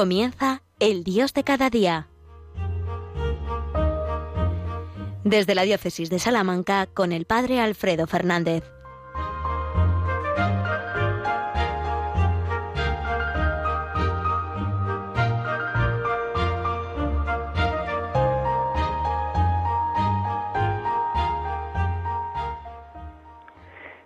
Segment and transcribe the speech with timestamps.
[0.00, 2.06] Comienza el Dios de cada día.
[5.24, 8.64] Desde la Diócesis de Salamanca con el Padre Alfredo Fernández.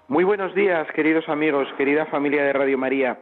[0.08, 3.16] Muy buenos días, queridos amigos, querida familia de Radio María.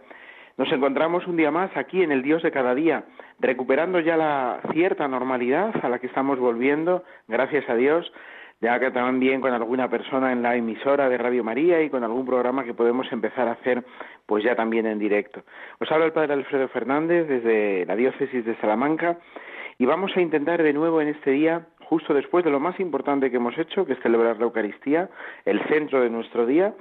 [0.58, 3.04] Nos encontramos un día más aquí en el Dios de cada día,
[3.40, 8.12] recuperando ya la cierta normalidad a la que estamos volviendo, gracias a Dios,
[8.60, 12.26] ya que también con alguna persona en la emisora de Radio María y con algún
[12.26, 13.82] programa que podemos empezar a hacer
[14.26, 15.42] pues ya también en directo.
[15.80, 19.18] Os habla el Padre Alfredo Fernández desde la diócesis de Salamanca
[19.78, 23.30] y vamos a intentar de nuevo en este día, justo después de lo más importante
[23.30, 25.08] que hemos hecho, que es celebrar la Eucaristía,
[25.44, 26.72] el centro de nuestro día,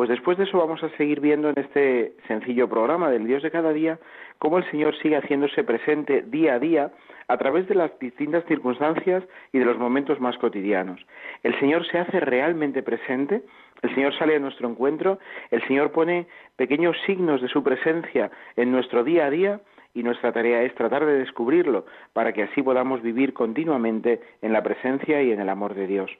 [0.00, 3.50] pues después de eso vamos a seguir viendo en este sencillo programa del Dios de
[3.50, 3.98] cada día
[4.38, 6.90] cómo el Señor sigue haciéndose presente día a día
[7.28, 11.04] a través de las distintas circunstancias y de los momentos más cotidianos.
[11.42, 13.42] El Señor se hace realmente presente,
[13.82, 15.18] el Señor sale a nuestro encuentro,
[15.50, 19.60] el Señor pone pequeños signos de su presencia en nuestro día a día
[19.92, 24.62] y nuestra tarea es tratar de descubrirlo para que así podamos vivir continuamente en la
[24.62, 26.10] presencia y en el amor de Dios.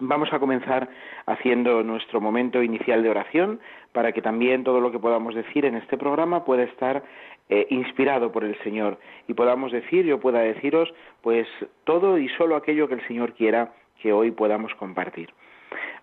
[0.00, 0.88] Vamos a comenzar
[1.26, 3.58] haciendo nuestro momento inicial de oración
[3.92, 7.02] para que también todo lo que podamos decir en este programa pueda estar
[7.48, 11.48] eh, inspirado por el Señor y podamos decir, yo pueda deciros, pues
[11.82, 15.30] todo y solo aquello que el Señor quiera que hoy podamos compartir.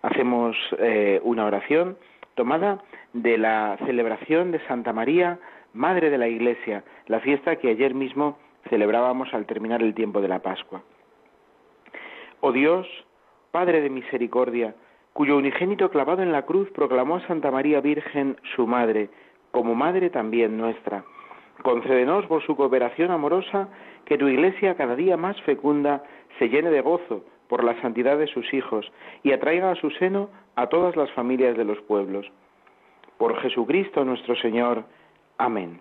[0.02, 1.96] Hacemos eh, una oración
[2.34, 2.82] tomada
[3.14, 5.38] de la celebración de Santa María,
[5.72, 8.36] Madre de la Iglesia, la fiesta que ayer mismo
[8.68, 10.82] celebrábamos al terminar el tiempo de la Pascua.
[12.40, 12.86] Oh Dios,
[13.56, 14.74] Padre de misericordia,
[15.14, 19.08] cuyo unigénito clavado en la cruz proclamó a Santa María Virgen su Madre,
[19.50, 21.04] como Madre también nuestra.
[21.62, 23.70] Concédenos por su cooperación amorosa
[24.04, 26.04] que tu Iglesia cada día más fecunda
[26.38, 30.28] se llene de gozo por la santidad de sus hijos y atraiga a su seno
[30.54, 32.30] a todas las familias de los pueblos.
[33.16, 34.84] Por Jesucristo nuestro Señor.
[35.38, 35.80] Amén.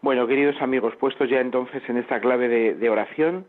[0.00, 3.44] Bueno, queridos amigos, puestos ya entonces en esta clave de, de oración,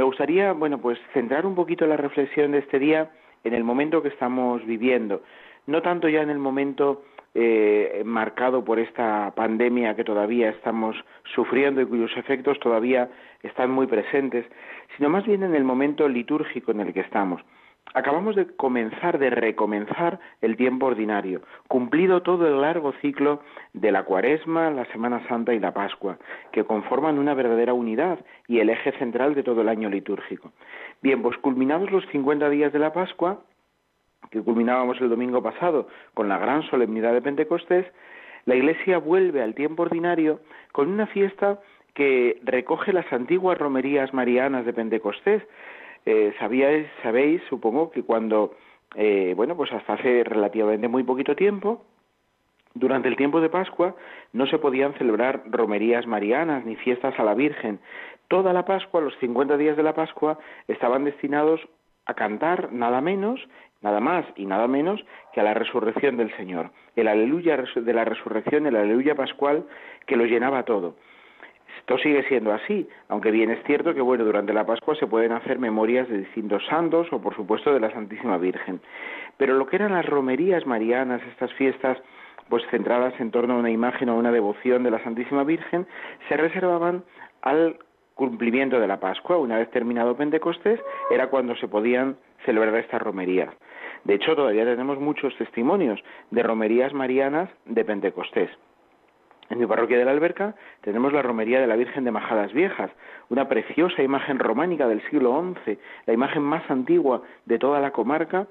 [0.00, 3.10] me gustaría, bueno, pues centrar un poquito la reflexión de este día
[3.44, 5.20] en el momento que estamos viviendo,
[5.66, 7.02] no tanto ya en el momento
[7.34, 10.96] eh, marcado por esta pandemia que todavía estamos
[11.34, 13.10] sufriendo y cuyos efectos todavía
[13.42, 14.46] están muy presentes,
[14.96, 17.42] sino más bien en el momento litúrgico en el que estamos.
[17.92, 23.42] Acabamos de comenzar, de recomenzar el tiempo ordinario, cumplido todo el largo ciclo
[23.72, 26.18] de la Cuaresma, la Semana Santa y la Pascua,
[26.52, 30.52] que conforman una verdadera unidad y el eje central de todo el año litúrgico.
[31.02, 33.40] Bien, pues culminados los 50 días de la Pascua,
[34.30, 37.86] que culminábamos el domingo pasado con la gran solemnidad de Pentecostés,
[38.46, 40.40] la Iglesia vuelve al tiempo ordinario
[40.72, 41.58] con una fiesta
[41.94, 45.42] que recoge las antiguas romerías marianas de Pentecostés,
[46.06, 48.54] eh, sabíais, sabéis, supongo, que cuando,
[48.94, 51.82] eh, bueno, pues hasta hace relativamente muy poquito tiempo,
[52.74, 53.96] durante el tiempo de Pascua
[54.32, 57.80] no se podían celebrar romerías marianas ni fiestas a la Virgen.
[58.28, 61.60] Toda la Pascua, los 50 días de la Pascua, estaban destinados
[62.06, 63.40] a cantar nada menos,
[63.82, 66.70] nada más y nada menos que a la resurrección del Señor.
[66.96, 69.66] El aleluya de la resurrección, el aleluya pascual
[70.06, 70.94] que lo llenaba todo.
[71.80, 75.32] Esto sigue siendo así, aunque bien es cierto que bueno, durante la Pascua se pueden
[75.32, 78.80] hacer memorias de distintos santos o por supuesto de la Santísima Virgen.
[79.36, 81.98] Pero lo que eran las romerías marianas, estas fiestas
[82.48, 85.86] pues centradas en torno a una imagen o una devoción de la Santísima Virgen,
[86.28, 87.04] se reservaban
[87.42, 87.78] al
[88.14, 89.38] cumplimiento de la Pascua.
[89.38, 90.80] Una vez terminado Pentecostés,
[91.10, 93.54] era cuando se podían celebrar estas romerías.
[94.04, 96.00] De hecho, todavía tenemos muchos testimonios
[96.30, 98.50] de romerías marianas de Pentecostés.
[99.50, 102.90] En mi parroquia de la Alberca tenemos la romería de la Virgen de Majadas Viejas,
[103.30, 105.76] una preciosa imagen románica del siglo XI,
[106.06, 108.46] la imagen más antigua de toda la comarca,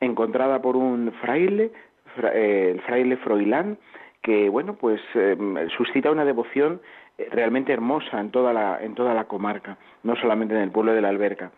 [0.00, 1.72] encontrada por un fraile,
[2.34, 3.78] eh, el fraile Froilán,
[4.20, 6.82] que bueno, pues em, suscita una devoción
[7.16, 10.92] eh, realmente hermosa en toda la en toda la comarca, no solamente en el pueblo
[10.92, 11.50] de la Alberca.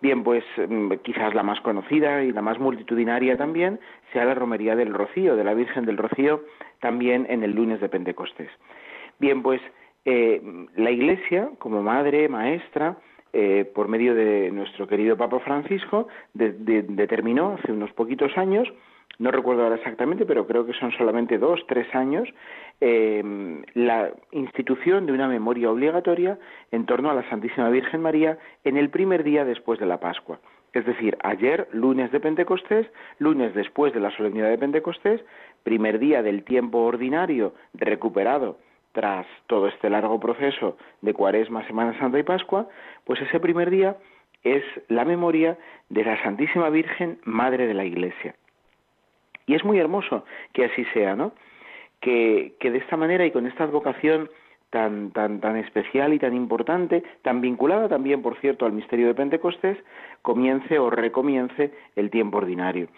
[0.00, 3.80] Bien, pues em, quizás la más conocida y la más multitudinaria también
[4.12, 6.42] sea la romería del Rocío, de la Virgen del Rocío,
[6.80, 8.50] también en el lunes de Pentecostés.
[9.18, 9.60] Bien, pues
[10.04, 10.42] eh,
[10.76, 12.96] la Iglesia, como madre, maestra,
[13.32, 18.68] eh, por medio de nuestro querido Papa Francisco, determinó hace unos poquitos años,
[19.18, 22.28] no recuerdo ahora exactamente, pero creo que son solamente dos, tres años,
[22.80, 23.22] eh,
[23.74, 26.38] la institución de una memoria obligatoria
[26.72, 30.40] en torno a la Santísima Virgen María en el primer día después de la Pascua.
[30.72, 32.88] Es decir, ayer, lunes de Pentecostés,
[33.18, 35.24] lunes después de la solemnidad de Pentecostés,
[35.62, 38.58] primer día del tiempo ordinario recuperado
[38.90, 42.68] tras todo este largo proceso de Cuaresma, Semana Santa y Pascua,
[43.04, 43.96] pues ese primer día
[44.42, 45.56] es la memoria
[45.88, 48.34] de la Santísima Virgen, Madre de la Iglesia.
[49.46, 51.32] Y es muy hermoso que así sea, ¿no?
[52.00, 54.28] Que, de esta manera y con esta advocación
[54.70, 59.14] tan, tan, tan especial y tan importante, tan vinculada también, por cierto, al misterio de
[59.14, 59.78] Pentecostés,
[60.22, 62.88] comience o recomience el tiempo ordinario.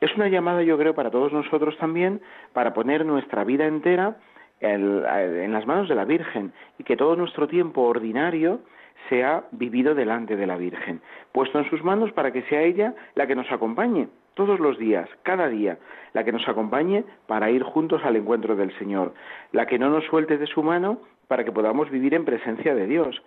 [0.00, 2.20] Es una llamada, yo creo, para todos nosotros también,
[2.52, 4.16] para poner nuestra vida entera
[4.60, 8.60] en las manos de la Virgen y que todo nuestro tiempo ordinario
[9.08, 11.00] sea vivido delante de la Virgen,
[11.32, 15.08] puesto en sus manos para que sea ella la que nos acompañe todos los días,
[15.22, 15.78] cada día,
[16.12, 19.14] la que nos acompañe para ir juntos al encuentro del Señor,
[19.52, 20.98] la que no nos suelte de su mano
[21.28, 23.22] para que podamos vivir en presencia de Dios.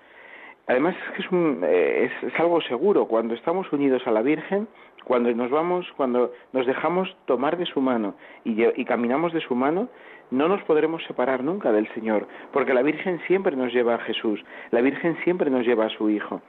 [0.67, 4.67] Además es que es, eh, es, algo seguro, cuando estamos unidos a la Virgen,
[5.03, 8.15] cuando nos vamos, cuando nos dejamos tomar de su mano
[8.45, 9.89] y caminamos de su mano,
[10.31, 14.43] no nos podremos separar nunca del Señor, porque la Virgen siempre nos lleva a Jesús,
[14.71, 16.41] la Virgen siempre nos lleva a su Hijo.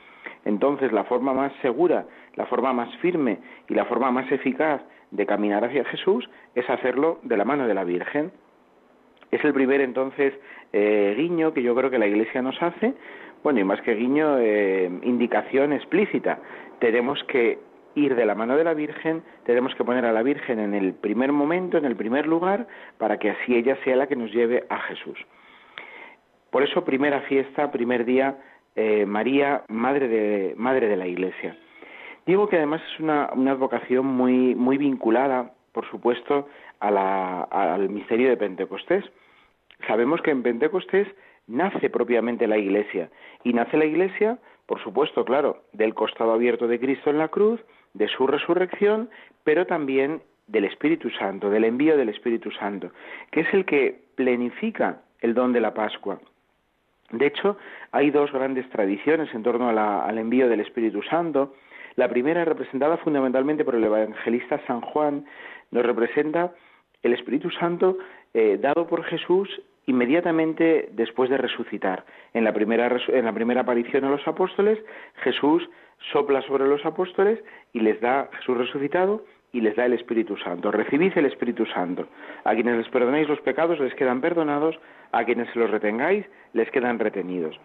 [0.44, 3.38] Entonces, la forma más segura, la forma más firme
[3.68, 7.74] y la forma más eficaz de caminar hacia Jesús es hacerlo de la mano de
[7.74, 8.32] la Virgen.
[9.30, 10.34] Es el primer entonces
[10.72, 12.94] eh, guiño que yo creo que la Iglesia nos hace,
[13.42, 16.38] bueno, y más que guiño, eh, indicación explícita.
[16.78, 17.58] Tenemos que
[17.94, 20.94] ir de la mano de la Virgen, tenemos que poner a la Virgen en el
[20.94, 22.66] primer momento, en el primer lugar,
[22.98, 25.18] para que así ella sea la que nos lleve a Jesús.
[26.50, 28.36] Por eso, primera fiesta, primer día,
[28.76, 31.56] eh, María, madre de, madre de la Iglesia.
[32.26, 36.48] Digo que además es una, advocación muy, muy vinculada, por supuesto,
[36.80, 39.04] al misterio de Pentecostés.
[39.86, 41.08] Sabemos que en Pentecostés
[41.46, 43.10] nace propiamente la Iglesia,
[43.42, 47.60] y nace la Iglesia, por supuesto, claro, del costado abierto de Cristo en la cruz,
[47.92, 49.10] de su resurrección,
[49.44, 52.90] pero también del Espíritu Santo, del envío del Espíritu Santo,
[53.30, 56.18] que es el que plenifica el don de la Pascua.
[57.18, 57.56] De hecho,
[57.92, 61.54] hay dos grandes tradiciones en torno al envío del Espíritu Santo.
[61.96, 65.24] La primera, representada fundamentalmente por el evangelista San Juan,
[65.70, 66.52] nos representa
[67.02, 67.98] el Espíritu Santo
[68.32, 69.48] eh, dado por Jesús
[69.86, 72.04] inmediatamente después de resucitar.
[72.32, 74.78] En la, primera, en la primera aparición a los apóstoles,
[75.22, 75.68] Jesús
[76.12, 77.38] sopla sobre los apóstoles
[77.72, 80.72] y les da Jesús resucitado y les da el Espíritu Santo.
[80.72, 82.08] Recibid el Espíritu Santo.
[82.42, 84.78] A quienes les perdonáis los pecados les quedan perdonados,
[85.12, 87.58] a quienes se los retengáis les quedan retenidos.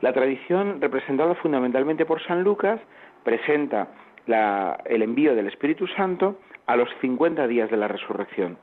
[0.00, 2.80] La tradición, representada fundamentalmente por San Lucas,
[3.24, 3.88] presenta
[4.26, 8.56] el envío del Espíritu Santo a los 50 días de la resurrección.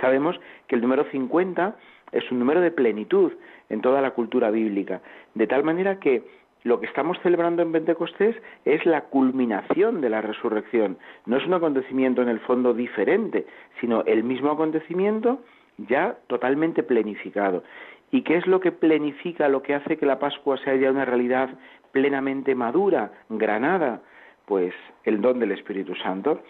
[0.00, 1.76] Sabemos que el número 50
[2.10, 3.32] es un número de plenitud
[3.70, 5.00] en toda la cultura bíblica,
[5.34, 6.24] de tal manera que
[6.64, 10.96] lo que estamos celebrando en Pentecostés es la culminación de la resurrección.
[11.26, 13.46] No es un acontecimiento en el fondo diferente,
[13.80, 15.40] sino el mismo acontecimiento
[15.76, 17.62] ya totalmente plenificado.
[18.10, 21.04] ¿Y qué es lo que plenifica, lo que hace que la Pascua sea ya una
[21.04, 21.50] realidad
[21.92, 24.00] plenamente madura, granada?
[24.46, 24.72] Pues
[25.04, 26.40] el don del Espíritu Santo.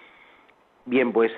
[0.87, 1.32] Bien, pues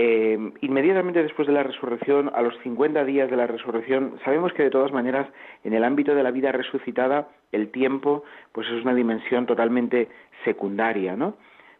[0.00, 4.62] eh, inmediatamente después de la resurrección, a los 50 días de la resurrección, sabemos que
[4.62, 5.26] de todas maneras,
[5.64, 10.06] en el ámbito de la vida resucitada, el tiempo, pues es una dimensión totalmente
[10.44, 11.36] secundaria, ¿no?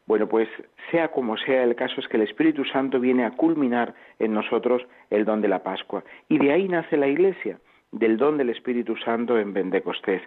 [0.07, 0.49] Bueno, pues
[0.91, 4.83] sea como sea, el caso es que el Espíritu Santo viene a culminar en nosotros
[5.11, 6.03] el don de la Pascua.
[6.29, 7.61] Y de ahí nace la Iglesia,
[7.93, 10.23] del don del Espíritu Santo en Pentecostés.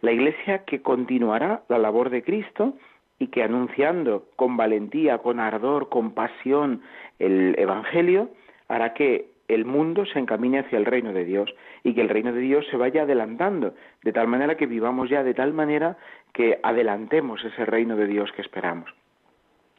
[0.00, 2.74] La Iglesia que continuará la labor de Cristo
[3.18, 6.82] y que anunciando con valentía, con ardor, con pasión
[7.18, 8.30] el Evangelio,
[8.68, 11.54] hará que el mundo se encamine hacia el reino de Dios
[11.84, 15.22] y que el reino de Dios se vaya adelantando, de tal manera que vivamos ya
[15.22, 15.96] de tal manera
[16.32, 18.90] que adelantemos ese reino de Dios que esperamos.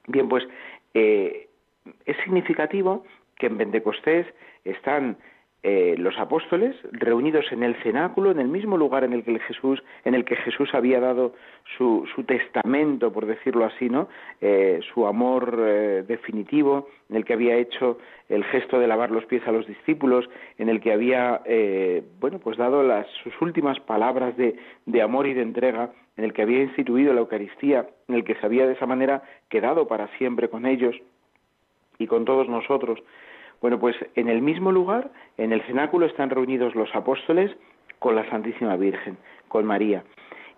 [0.07, 0.47] Bien, pues
[0.93, 1.49] eh,
[2.05, 3.03] es significativo
[3.37, 4.25] que en Pentecostés
[4.63, 5.17] están
[5.63, 9.83] eh, los apóstoles reunidos en el cenáculo, en el mismo lugar en el que Jesús,
[10.05, 11.33] en el que Jesús había dado
[11.77, 14.07] su, su testamento, por decirlo así, ¿no?
[14.39, 17.97] Eh, su amor eh, definitivo, en el que había hecho
[18.29, 21.41] el gesto de lavar los pies a los discípulos, en el que había,
[22.19, 26.33] bueno, pues dado las, sus últimas palabras de, de amor y de entrega, en el
[26.33, 30.07] que había instituido la Eucaristía, en el que se había de esa manera quedado para
[30.17, 30.95] siempre con ellos
[31.99, 32.99] y con todos nosotros.
[33.61, 37.51] Bueno, pues en el mismo lugar, en el cenáculo, están reunidos los apóstoles
[37.99, 40.03] con la Santísima Virgen, con María.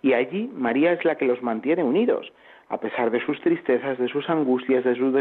[0.01, 2.31] Y allí María es la que los mantiene unidos.
[2.69, 5.13] A pesar de sus tristezas, de sus angustias, de sus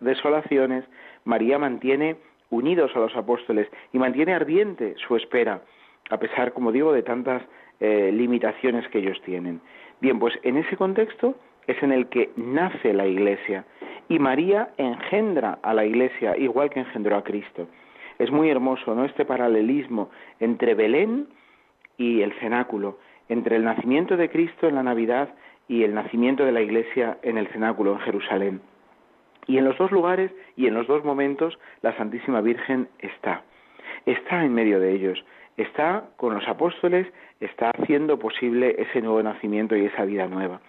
[0.00, 0.84] desolaciones,
[1.24, 2.16] María mantiene
[2.50, 5.62] unidos a los apóstoles y mantiene ardiente su espera,
[6.10, 7.42] a pesar, como digo, de tantas
[7.78, 9.60] eh, limitaciones que ellos tienen.
[10.00, 13.64] Bien, pues en ese contexto es en el que nace la Iglesia
[14.10, 17.68] y María engendra a la Iglesia igual que engendró a Cristo.
[18.18, 19.04] Es muy hermoso, ¿no?
[19.04, 21.28] Este paralelismo entre Belén
[21.96, 22.98] y el cenáculo,
[23.28, 25.28] entre el nacimiento de Cristo en la Navidad
[25.68, 28.60] y el nacimiento de la Iglesia en el cenáculo en Jerusalén.
[29.46, 33.44] Y en los dos lugares y en los dos momentos la Santísima Virgen está.
[34.06, 35.24] Está en medio de ellos,
[35.56, 37.06] está con los apóstoles,
[37.38, 40.60] está haciendo posible ese nuevo nacimiento y esa vida nueva.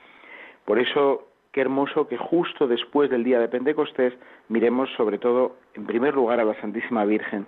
[0.65, 4.13] Por eso, qué hermoso que justo después del día de Pentecostés
[4.49, 7.45] miremos sobre todo, en primer lugar, a la Santísima Virgen.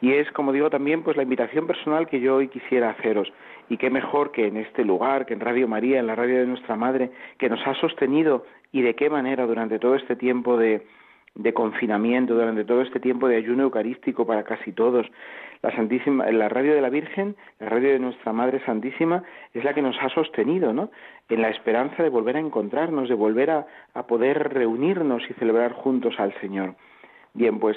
[0.00, 3.32] Y es, como digo, también pues la invitación personal que yo hoy quisiera haceros.
[3.68, 6.46] Y qué mejor que en este lugar, que en Radio María, en la radio de
[6.46, 10.84] nuestra Madre, que nos ha sostenido y de qué manera durante todo este tiempo de,
[11.34, 15.06] de confinamiento, durante todo este tiempo de ayuno eucarístico para casi todos.
[15.62, 19.22] La Santísima, la radio de la Virgen, la radio de nuestra Madre Santísima,
[19.54, 20.90] es la que nos ha sostenido, ¿no?
[21.28, 25.72] En la esperanza de volver a encontrarnos, de volver a, a poder reunirnos y celebrar
[25.72, 26.74] juntos al Señor.
[27.34, 27.76] Bien, pues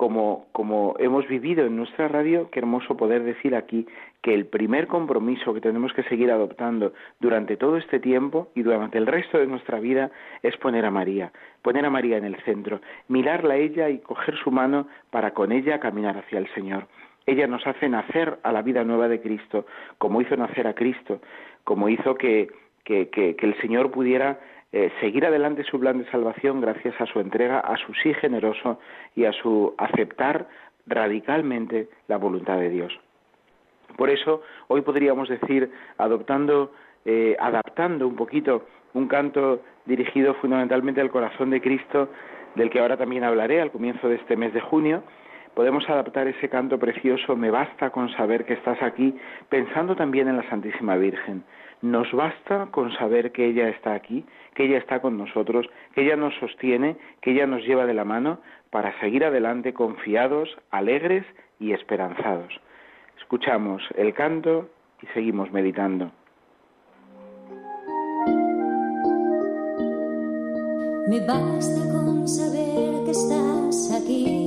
[0.00, 3.86] como, como hemos vivido en nuestra radio, qué hermoso poder decir aquí
[4.22, 8.96] que el primer compromiso que tenemos que seguir adoptando durante todo este tiempo y durante
[8.96, 10.10] el resto de nuestra vida
[10.42, 14.36] es poner a María, poner a María en el centro, mirarla a ella y coger
[14.38, 16.86] su mano para con ella caminar hacia el Señor.
[17.26, 19.66] Ella nos hace nacer a la vida nueva de Cristo,
[19.98, 21.20] como hizo nacer a Cristo,
[21.64, 22.48] como hizo que,
[22.84, 24.40] que, que, el Señor pudiera
[24.72, 28.78] eh, seguir adelante su plan de salvación gracias a su entrega, a su sí generoso
[29.14, 30.48] y a su aceptar
[30.86, 32.98] radicalmente la voluntad de Dios.
[33.96, 36.72] Por eso, hoy podríamos decir, adoptando,
[37.04, 42.08] eh, adaptando un poquito un canto dirigido fundamentalmente al corazón de Cristo,
[42.54, 45.02] del que ahora también hablaré al comienzo de este mes de junio,
[45.54, 49.14] podemos adaptar ese canto precioso, me basta con saber que estás aquí,
[49.48, 51.44] pensando también en la Santísima Virgen.
[51.82, 56.16] Nos basta con saber que ella está aquí, que ella está con nosotros, que ella
[56.16, 58.40] nos sostiene, que ella nos lleva de la mano
[58.70, 61.24] para seguir adelante confiados, alegres
[61.58, 62.60] y esperanzados.
[63.18, 64.68] Escuchamos el canto
[65.02, 66.10] y seguimos meditando.
[71.08, 74.39] Me basta con saber que estás aquí,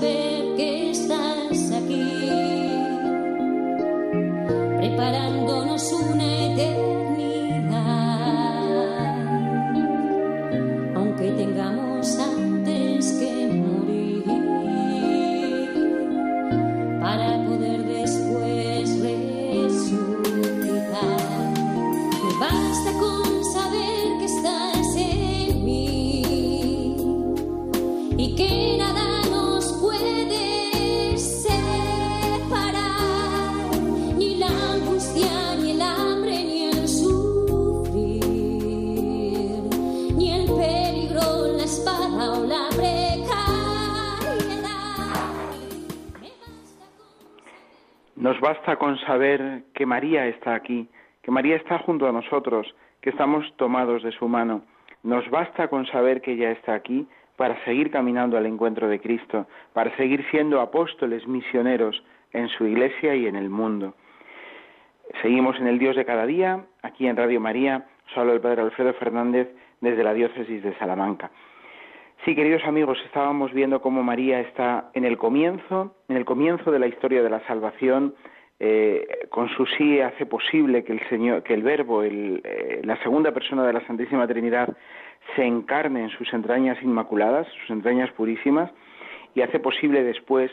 [0.00, 0.45] saber.
[48.26, 50.88] Nos basta con saber que María está aquí,
[51.22, 52.66] que María está junto a nosotros,
[53.00, 54.62] que estamos tomados de su mano.
[55.04, 57.06] Nos basta con saber que ella está aquí
[57.36, 62.02] para seguir caminando al encuentro de Cristo, para seguir siendo apóstoles misioneros
[62.32, 63.94] en su iglesia y en el mundo.
[65.22, 68.92] Seguimos en el Dios de cada día, aquí en Radio María, solo el Padre Alfredo
[68.94, 71.30] Fernández desde la diócesis de Salamanca.
[72.24, 76.80] Sí, queridos amigos, estábamos viendo cómo María está en el comienzo, en el comienzo de
[76.80, 78.14] la historia de la salvación,
[78.58, 83.32] eh, con su sí hace posible que el Señor, que el Verbo, eh, la segunda
[83.32, 84.76] persona de la Santísima Trinidad,
[85.36, 88.70] se encarne en sus entrañas inmaculadas, sus entrañas purísimas,
[89.34, 90.50] y hace posible después,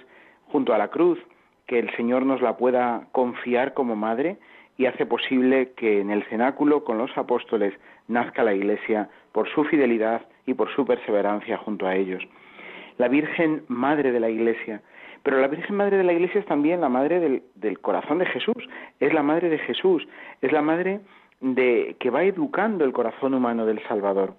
[0.47, 1.17] junto a la cruz,
[1.65, 4.37] que el Señor nos la pueda confiar como madre
[4.77, 7.73] y hace posible que en el cenáculo con los apóstoles
[8.07, 12.23] nazca la Iglesia por su fidelidad y por su perseverancia junto a ellos.
[12.97, 14.81] La Virgen Madre de la Iglesia,
[15.23, 18.25] pero la Virgen Madre de la Iglesia es también la Madre del, del corazón de
[18.25, 18.67] Jesús,
[18.99, 20.07] es la Madre de Jesús,
[20.41, 20.99] es la Madre
[21.39, 24.35] de, que va educando el corazón humano del Salvador.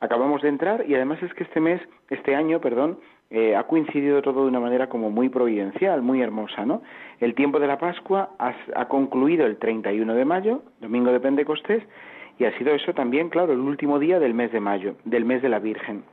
[0.00, 2.98] Acabamos de entrar y además es que este mes, este año, perdón,
[3.34, 6.82] eh, ha coincidido todo de una manera como muy providencial, muy hermosa, ¿no?
[7.18, 11.82] El tiempo de la Pascua ha, concluido el 31 de mayo, domingo de Pentecostés,
[12.38, 15.40] y ha sido eso también, claro, el último día del mes de mayo, del mes
[15.40, 16.04] de la Virgen.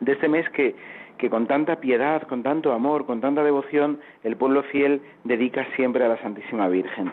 [0.00, 0.74] De este mes que,
[1.18, 6.04] que con tanta piedad, con tanto amor, con tanta devoción, el pueblo fiel dedica siempre
[6.04, 7.12] a la Santísima Virgen.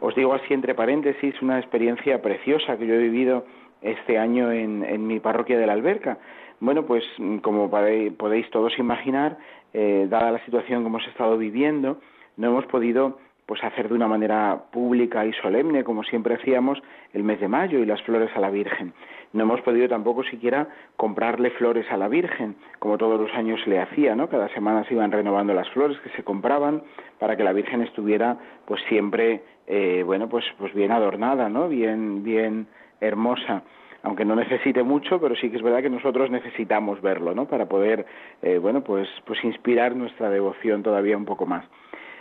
[0.00, 3.44] Os digo así entre paréntesis una experiencia preciosa que yo he vivido
[3.80, 6.18] este año en, en mi parroquia de la Alberca.
[6.60, 7.04] Bueno, pues
[7.42, 9.36] como podéis todos imaginar,
[9.74, 12.00] eh, dada la situación que hemos estado viviendo,
[12.36, 16.82] no hemos podido pues hacer de una manera pública y solemne, como siempre hacíamos,
[17.12, 18.92] el mes de mayo y las flores a la Virgen.
[19.32, 23.78] No hemos podido tampoco siquiera comprarle flores a la Virgen, como todos los años le
[23.78, 24.28] hacía, ¿no?
[24.28, 26.82] Cada semana se iban renovando las flores que se compraban
[27.20, 28.36] para que la Virgen estuviera,
[28.66, 31.68] pues siempre, eh, bueno, pues, pues bien adornada, ¿no?
[31.68, 32.66] Bien, bien
[33.00, 33.62] hermosa
[34.06, 37.46] aunque no necesite mucho, pero sí que es verdad que nosotros necesitamos verlo, ¿no?
[37.48, 38.06] Para poder,
[38.40, 41.64] eh, bueno, pues, pues inspirar nuestra devoción todavía un poco más.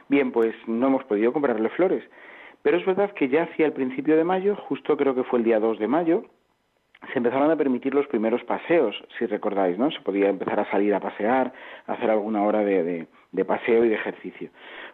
[0.10, 2.04] Bien, pues no hemos podido comprarle flores,
[2.64, 5.46] pero es verdad que ya hacia el principio de mayo, justo creo que fue el
[5.46, 6.24] día 2 de mayo,
[7.14, 9.92] se empezaron a permitir los primeros paseos, si recordáis, ¿no?
[9.92, 11.54] Se podía empezar a salir a pasear,
[11.86, 14.50] a hacer alguna hora de, de, paseo y de ejercicio.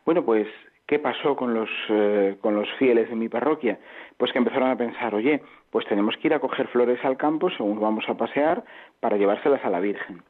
[0.05, 0.45] Bueno, pues,
[0.91, 3.79] ¿qué pasó con los, eh, con los fieles de mi parroquia?
[4.17, 7.50] Pues que empezaron a pensar, oye, pues tenemos que ir a coger flores al campo
[7.50, 8.65] según vamos a pasear
[9.00, 10.22] para llevárselas a la Virgen.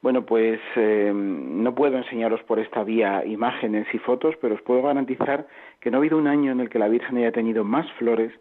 [0.00, 4.82] Bueno, pues eh, no puedo enseñaros por esta vía imágenes y fotos, pero os puedo
[4.82, 5.46] garantizar
[5.78, 8.32] que no ha habido un año en el que la Virgen haya tenido más flores,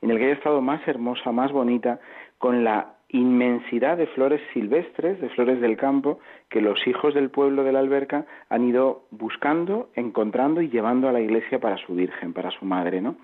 [0.00, 1.98] en el que haya estado más hermosa, más bonita,
[2.38, 6.18] con la inmensidad de flores silvestres, de flores del campo,
[6.50, 11.12] que los hijos del pueblo de la alberca han ido buscando, encontrando y llevando a
[11.12, 13.16] la iglesia para su Virgen, para su madre, ¿no?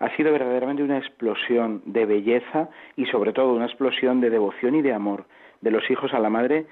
[0.00, 4.82] Ha sido verdaderamente una explosión de belleza y sobre todo una explosión de devoción y
[4.82, 5.24] de amor
[5.60, 6.66] de los hijos a la madre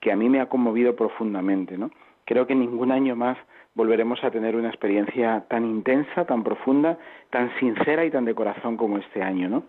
[0.00, 1.90] que a mí me ha conmovido profundamente, ¿no?
[2.24, 3.38] Creo que ningún año más
[3.74, 6.98] volveremos a tener una experiencia tan intensa, tan profunda,
[7.30, 9.62] tan sincera y tan de corazón como este año, ¿no?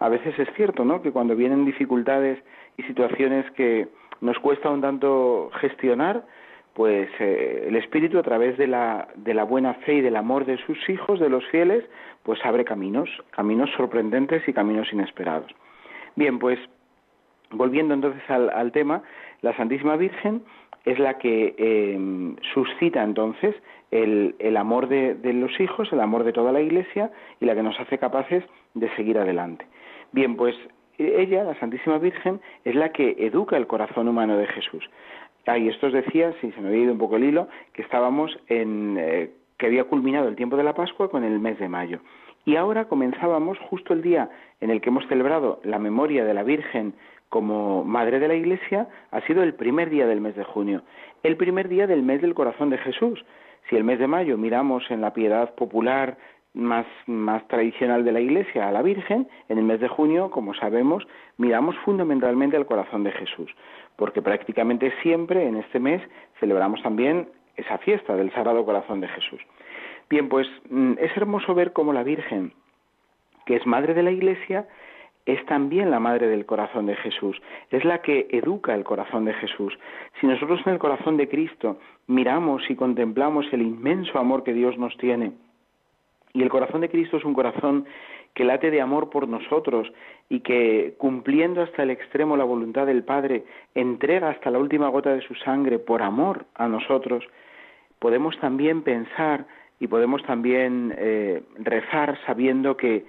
[0.00, 1.02] A veces es cierto, ¿no?
[1.02, 2.38] Que cuando vienen dificultades
[2.76, 3.88] y situaciones que
[4.20, 6.24] nos cuesta un tanto gestionar,
[6.74, 10.46] pues eh, el Espíritu a través de la, de la buena fe y del amor
[10.46, 11.84] de sus hijos, de los fieles,
[12.22, 15.50] pues abre caminos, caminos sorprendentes y caminos inesperados.
[16.16, 16.58] Bien, pues
[17.50, 19.02] volviendo entonces al tema,
[19.42, 20.42] la Santísima Virgen
[20.84, 23.54] es la que em, suscita entonces
[23.90, 27.10] el, el amor de, de, los hijos, el amor de toda la Iglesia
[27.40, 29.66] y la que nos hace capaces de seguir adelante.
[30.12, 30.56] Bien, pues
[30.98, 34.88] ella, la Santísima Virgen, es la que educa el corazón humano de Jesús.
[35.46, 37.82] Ah, y esto os decía, si se me había ido un poco el hilo, que
[37.82, 41.68] estábamos en, eh, que había culminado el tiempo de la Pascua con el mes de
[41.68, 42.00] mayo.
[42.44, 46.42] Y ahora comenzábamos justo el día en el que hemos celebrado la memoria de la
[46.42, 46.94] Virgen
[47.28, 50.82] como Madre de la Iglesia, ha sido el primer día del mes de junio,
[51.22, 53.24] el primer día del mes del corazón de Jesús.
[53.68, 56.18] Si el mes de mayo miramos en la piedad popular
[56.54, 60.54] más, más tradicional de la Iglesia a la Virgen, en el mes de junio, como
[60.54, 63.54] sabemos, miramos fundamentalmente al corazón de Jesús,
[63.96, 66.02] porque prácticamente siempre en este mes
[66.40, 69.40] celebramos también esa fiesta del Sagrado Corazón de Jesús.
[70.08, 72.52] Bien, pues mm, es hermoso ver cómo la Virgen,
[73.46, 74.66] que es Madre de la Iglesia,
[75.26, 79.34] es también la madre del corazón de Jesús, es la que educa el corazón de
[79.34, 79.78] Jesús.
[80.20, 84.78] Si nosotros en el corazón de Cristo miramos y contemplamos el inmenso amor que Dios
[84.78, 85.32] nos tiene,
[86.32, 87.86] y el corazón de Cristo es un corazón
[88.34, 89.90] que late de amor por nosotros
[90.28, 95.12] y que, cumpliendo hasta el extremo la voluntad del Padre, entrega hasta la última gota
[95.14, 97.24] de su sangre por amor a nosotros,
[97.98, 99.46] podemos también pensar
[99.80, 103.04] y podemos también eh, rezar sabiendo que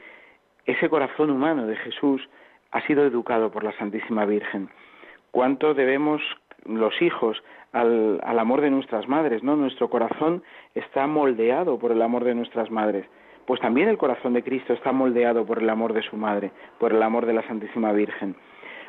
[0.65, 2.27] ese corazón humano de Jesús
[2.71, 4.69] ha sido educado por la Santísima Virgen.
[5.31, 6.21] ¿Cuánto debemos
[6.65, 9.43] los hijos al, al, amor de nuestras madres?
[9.43, 9.56] ¿no?
[9.56, 10.43] Nuestro corazón
[10.76, 13.06] está moldeado por el amor de nuestras madres.
[13.45, 16.93] Pues también el corazón de Cristo está moldeado por el amor de su madre, por
[16.93, 18.36] el amor de la Santísima Virgen.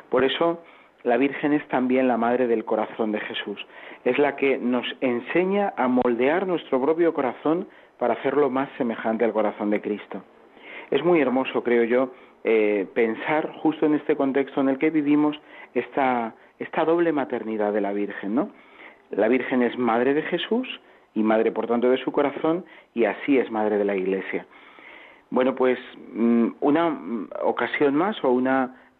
[0.09, 0.61] Por eso
[1.03, 3.59] la Virgen es también la madre del corazón de Jesús.
[4.05, 9.33] Es la que nos enseña a moldear nuestro propio corazón para hacerlo más semejante al
[9.33, 10.23] corazón de Cristo.
[10.91, 12.11] Es muy hermoso, creo yo,
[12.43, 15.39] eh, pensar justo en este contexto en el que vivimos
[15.73, 18.49] esta, esta doble maternidad de la Virgen, ¿no?
[19.11, 20.67] La Virgen es madre de Jesús
[21.13, 24.45] y madre, por tanto, de su corazón, y así es madre de la Iglesia.
[25.29, 25.79] Bueno, pues
[26.13, 28.41] mm, una mm, ocasión más o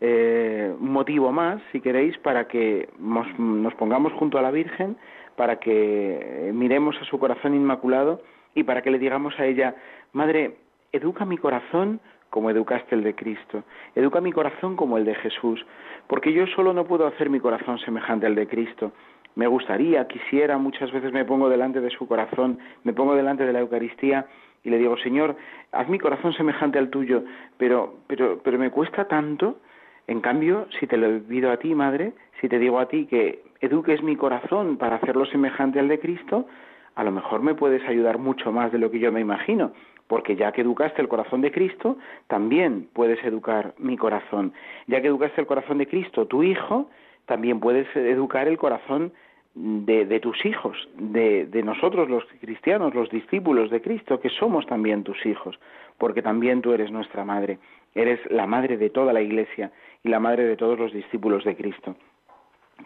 [0.01, 4.97] eh, un motivo más, si queréis, para que nos, nos, pongamos junto a la Virgen,
[5.35, 8.21] para que miremos a su corazón inmaculado
[8.53, 9.75] y para que le digamos a ella,
[10.13, 10.57] Madre,
[10.91, 11.99] educa mi corazón
[12.33, 15.63] como educaste el de Cristo, educa mi corazón como el de Jesús,
[16.07, 18.91] porque yo solo no puedo hacer mi corazón semejante al de Cristo.
[19.35, 23.53] Me gustaría, quisiera, muchas veces me pongo delante de su corazón, me pongo delante de
[23.53, 24.25] la Eucaristía
[24.63, 25.35] y le digo, Señor,
[25.71, 27.23] haz mi corazón semejante al tuyo,
[27.59, 29.59] pero, pero, pero me cuesta tanto.
[30.07, 33.43] En cambio, si te lo pido a ti, Madre, si te digo a ti que
[33.61, 36.47] eduques mi corazón para hacerlo semejante al de Cristo,
[36.95, 39.71] a lo mejor me puedes ayudar mucho más de lo que yo me imagino,
[40.07, 44.53] porque ya que educaste el corazón de Cristo, también puedes educar mi corazón.
[44.87, 46.89] Ya que educaste el corazón de Cristo, tu Hijo,
[47.25, 49.13] también puedes educar el corazón
[49.55, 55.03] de, tus hijos, de, de, nosotros los cristianos, los discípulos de Cristo, que somos también
[55.03, 55.59] tus hijos,
[55.97, 57.59] porque también tú eres nuestra madre,
[57.93, 59.71] eres la madre de toda la Iglesia
[60.03, 61.95] y la madre de todos los discípulos de Cristo.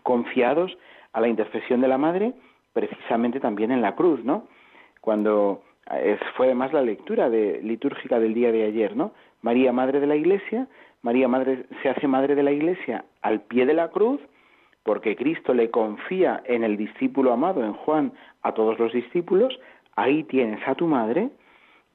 [0.04, 0.78] Confiados
[1.14, 2.34] a la intercesión de la madre,
[2.74, 4.48] precisamente también en la cruz, ¿no?
[5.02, 9.12] Cuando eh, fue además la lectura de, litúrgica del día de ayer, ¿no?
[9.42, 10.68] María, madre de la Iglesia,
[11.02, 14.20] María madre se hace madre de la Iglesia al pie de la cruz,
[14.84, 19.60] porque Cristo le confía en el discípulo amado, en Juan, a todos los discípulos,
[19.96, 21.30] ahí tienes a tu madre,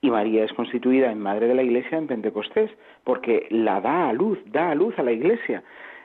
[0.00, 2.70] y María es constituida en madre de la Iglesia en Pentecostés,
[3.04, 5.62] porque la da a luz, da a luz a la Iglesia,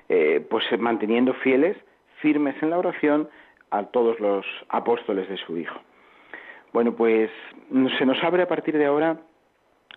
[0.10, 1.78] eh, pues manteniendo fieles,
[2.22, 3.28] firmes en la oración
[3.72, 5.80] a todos los apóstoles de su Hijo.
[6.74, 7.30] Bueno, pues
[7.98, 9.18] se nos abre a partir de ahora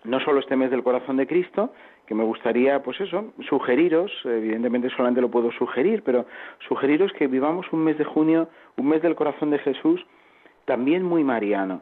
[0.03, 1.73] no solo este mes del corazón de Cristo,
[2.07, 6.25] que me gustaría, pues eso, sugeriros, evidentemente solamente lo puedo sugerir, pero
[6.67, 10.03] sugeriros que vivamos un mes de junio, un mes del corazón de Jesús,
[10.65, 11.81] también muy mariano.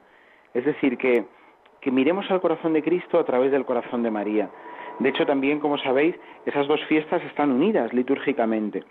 [0.53, 1.25] Es decir, que,
[1.81, 4.49] que miremos al corazón de Cristo a través del corazón de María.
[4.99, 8.83] De hecho, también, como sabéis, esas dos fiestas están unidas litúrgicamente.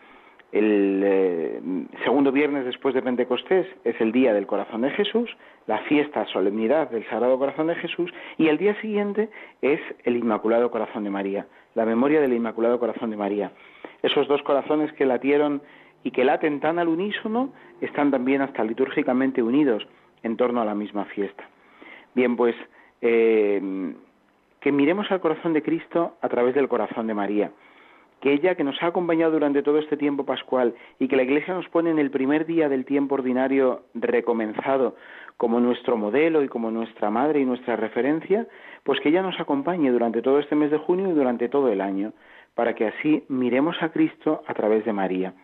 [0.51, 1.61] El eh,
[2.05, 5.29] segundo viernes después de Pentecostés es el día del corazón de Jesús,
[5.67, 9.29] la fiesta solemnidad del Sagrado Corazón de Jesús y el día siguiente
[9.61, 13.53] es el Inmaculado Corazón de María, la memoria del Inmaculado Corazón de María.
[14.03, 15.61] Esos dos corazones que latieron
[16.03, 19.87] y que laten tan al unísono están también hasta litúrgicamente unidos
[20.23, 21.45] en torno a la misma fiesta.
[22.15, 22.57] Bien, pues
[23.03, 23.93] eh,
[24.61, 27.51] que miremos al corazón de Cristo a través del corazón de María
[28.21, 31.55] que ella que nos ha acompañado durante todo este tiempo pascual y que la Iglesia
[31.55, 34.97] nos pone en el primer día del tiempo ordinario recomenzado
[35.37, 38.47] como nuestro modelo y como nuestra madre y nuestra referencia,
[38.83, 41.81] pues que ella nos acompañe durante todo este mes de junio y durante todo el
[41.81, 42.13] año,
[42.55, 45.35] para que así miremos a Cristo a través de María.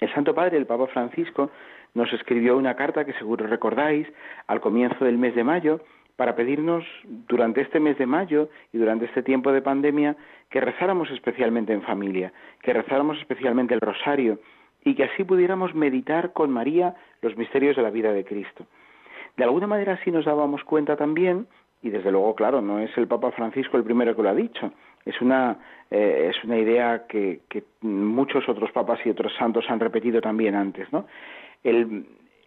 [0.00, 1.50] El Santo Padre, el Papa Francisco,
[1.94, 4.06] nos escribió una carta que seguro recordáis
[4.46, 5.80] al comienzo del mes de mayo,
[6.20, 6.84] para pedirnos
[7.28, 10.16] durante este mes de mayo y durante este tiempo de pandemia
[10.50, 12.30] que rezáramos especialmente en familia,
[12.60, 14.38] que rezáramos especialmente el rosario
[14.84, 18.66] y que así pudiéramos meditar con María los misterios de la vida de Cristo.
[19.38, 21.46] De alguna manera así nos dábamos cuenta también,
[21.82, 24.74] y desde luego, claro, no es el Papa Francisco el primero que lo ha dicho,
[25.06, 25.56] es una,
[25.90, 30.54] eh, es una idea que, que muchos otros papas y otros santos han repetido también
[30.54, 31.06] antes, ¿no?
[31.64, 32.04] El,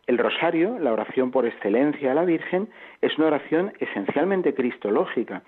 [0.08, 2.70] el rosario, la oración por excelencia a la Virgen,
[3.02, 5.44] es una oración esencialmente cristológica.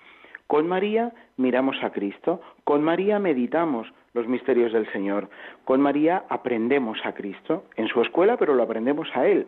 [0.46, 5.28] Con María miramos a Cristo, con María meditamos los misterios del Señor,
[5.64, 9.46] con María aprendemos a Cristo, en su escuela, pero lo aprendemos a Él.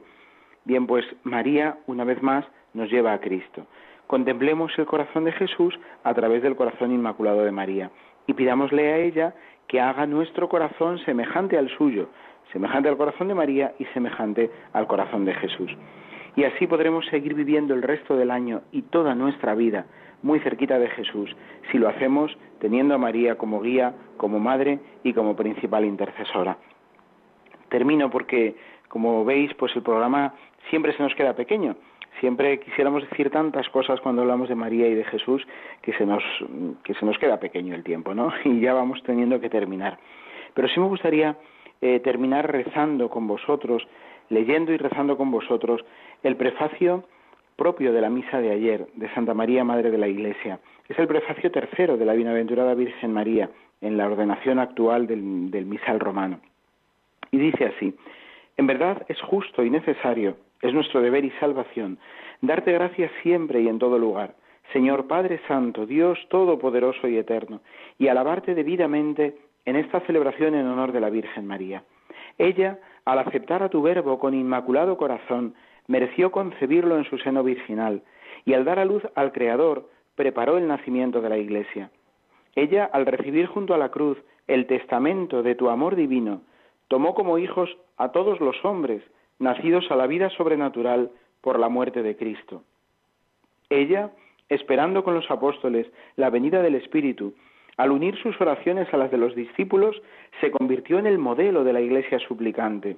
[0.64, 2.44] Bien, pues María, una vez más,
[2.74, 3.66] nos lleva a Cristo.
[4.06, 7.90] Contemplemos el corazón de Jesús a través del corazón inmaculado de María
[8.26, 9.34] y pidámosle a ella
[9.68, 12.08] que haga nuestro corazón semejante al suyo,
[12.52, 15.70] semejante al corazón de María y semejante al corazón de Jesús.
[16.36, 19.86] Y así podremos seguir viviendo el resto del año y toda nuestra vida
[20.22, 21.34] muy cerquita de Jesús,
[21.70, 26.58] si lo hacemos teniendo a María como guía, como madre y como principal intercesora.
[27.68, 28.56] Termino porque,
[28.88, 30.34] como veis, pues el programa
[30.70, 31.76] siempre se nos queda pequeño.
[32.20, 35.46] Siempre quisiéramos decir tantas cosas cuando hablamos de María y de Jesús
[35.82, 36.22] que se nos,
[36.82, 38.32] que se nos queda pequeño el tiempo, ¿no?
[38.44, 39.98] Y ya vamos teniendo que terminar.
[40.54, 41.36] Pero sí me gustaría
[41.80, 43.86] eh, terminar rezando con vosotros,
[44.28, 45.84] leyendo y rezando con vosotros
[46.22, 47.04] el prefacio
[47.56, 50.60] propio de la misa de ayer, de Santa María, Madre de la Iglesia.
[50.88, 55.66] Es el prefacio tercero de la Bienaventurada Virgen María en la ordenación actual del, del
[55.66, 56.40] misal romano.
[57.30, 57.94] Y dice así,
[58.56, 61.98] en verdad es justo y necesario, es nuestro deber y salvación,
[62.40, 64.34] darte gracias siempre y en todo lugar,
[64.72, 67.60] Señor Padre Santo, Dios Todopoderoso y Eterno,
[67.98, 69.36] y alabarte debidamente
[69.68, 71.82] en esta celebración en honor de la Virgen María.
[72.38, 75.54] Ella, al aceptar a tu verbo con inmaculado corazón,
[75.88, 78.02] mereció concebirlo en su seno virginal,
[78.46, 81.90] y al dar a luz al Creador, preparó el nacimiento de la Iglesia.
[82.54, 86.40] Ella, al recibir junto a la cruz el testamento de tu amor divino,
[86.88, 89.02] tomó como hijos a todos los hombres
[89.38, 91.10] nacidos a la vida sobrenatural
[91.42, 92.62] por la muerte de Cristo.
[93.68, 94.12] Ella,
[94.48, 97.34] esperando con los apóstoles la venida del Espíritu,
[97.78, 100.02] al unir sus oraciones a las de los discípulos,
[100.40, 102.96] se convirtió en el modelo de la Iglesia suplicante.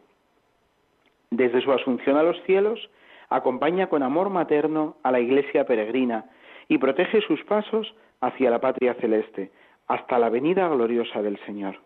[1.31, 2.91] Desde su asunción a los cielos,
[3.29, 6.25] acompaña con amor materno a la Iglesia peregrina
[6.67, 9.51] y protege sus pasos hacia la patria celeste,
[9.87, 11.77] hasta la venida gloriosa del Señor.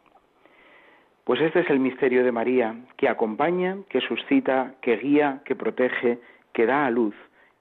[1.24, 6.18] Pues este es el misterio de María, que acompaña, que suscita, que guía, que protege,
[6.52, 7.14] que da a luz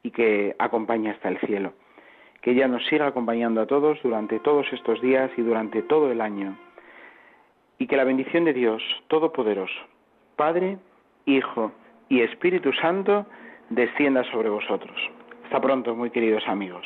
[0.04, 1.74] y que acompaña hasta el cielo.
[2.44, 6.22] Que ella nos siga acompañando a todos durante todos estos días y durante todo el
[6.22, 6.56] año.
[7.80, 9.80] Y que la bendición de Dios Todopoderoso,
[10.36, 10.78] Padre,
[11.26, 11.72] Hijo
[12.10, 13.26] y Espíritu Santo,
[13.70, 14.96] descienda sobre vosotros.
[15.46, 16.86] Hasta pronto, muy queridos amigos.